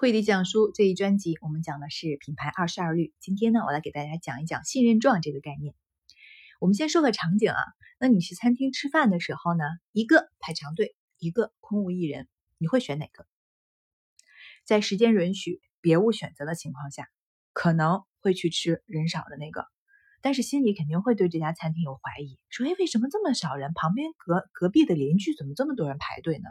[0.00, 3.12] 慧迪讲书这一专辑，我们讲的是品牌二十二律。
[3.18, 5.74] 今天呢，我来给大家讲一讲信任状这个概念。
[6.60, 7.58] 我们先说个场景啊，
[7.98, 13.26] 那你去餐厅吃饭的时候呢，一个排长队，一个空无一人，你会选哪个？
[14.64, 17.08] 在时间允许、别无选择的情况下，
[17.52, 19.66] 可能会去吃人少的那个，
[20.22, 23.72] 但是心里肯定会对这家餐厅有怀疑，说：哎，为什么这么少人？
[23.74, 26.44] 旁边隔隔壁的邻居怎么这么多人排队呢？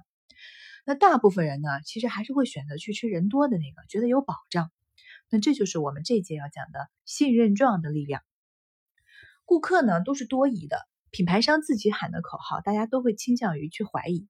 [0.89, 4.71] 那大部分人呢，其实还是会选择去吃人多的那个，觉得有保障。
[5.29, 8.21] 那这就是我们这节要讲的信任状的力量。
[9.43, 14.29] 顾客呢都是多疑的，品牌商自己喊的口号，大家都会倾向于去怀疑。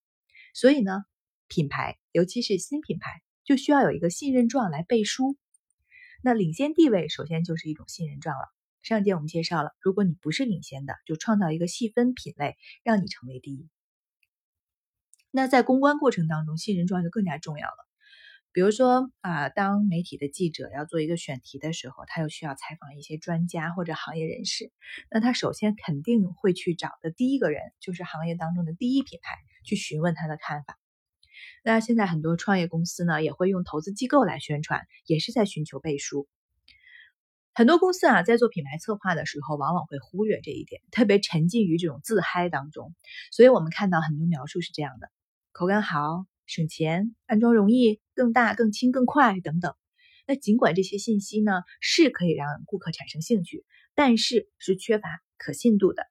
[0.56, 1.04] 所以呢，
[1.48, 5.38] 品牌尤其是新品牌，就需要有一个信任状来背书。
[6.24, 8.48] 那领先地位首先就是一种信任状了。
[8.82, 13.70] 上节我们介绍了，如果你不是领先的，就创造一个细分品类，让你成为第一。
[15.38, 17.88] 那在公关过程当中，信任状就更加重要了。
[18.52, 24.72] 比如说啊，当媒体的记者要做一个选题的时候，他又需要采访一些专家或者行业人士，
[25.12, 30.80] 那他首先肯定会去找的第一个人就是行业当中的第一品牌，去询问他的看法。
[31.64, 36.28] 那现在很多创业公司呢，也会用投资机构来宣传，也是在寻求背书。
[37.54, 42.96] 很多公司啊，在做品牌策划的时候，往往会忽略这一点，特别沉浸于这种自嗨当中。
[43.32, 45.12] 所以我们看到很多描述是这样的。
[45.58, 49.74] 口感好，省钱，安装容易，更大、更轻、更快等等。
[50.28, 56.04] 那尽管这些信息呢是可以让顾客产生兴趣，但是是缺乏可信度的。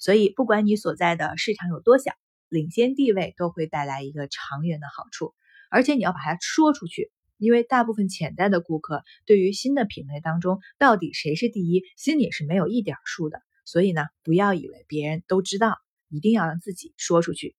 [0.00, 2.14] 所以，不管你所在的市场有多小，
[2.48, 5.32] 领先地位都会带来一个长远的好处。
[5.70, 13.40] 而且你要把它说出去，因为大部分潜在的顾客对于新的品类当中到底谁是第一，心里是没有一点数的。
[13.64, 17.54] 所以呢，不要以为别人都知道，一定要让自己说出去。